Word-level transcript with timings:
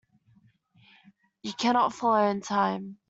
You 1.43 1.53
cannot 1.53 1.93
follow 1.93 2.25
in 2.31 2.41
time. 2.41 2.97